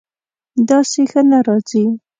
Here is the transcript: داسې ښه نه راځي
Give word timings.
داسې 0.69 1.01
ښه 1.11 1.21
نه 1.29 1.39
راځي 1.47 1.83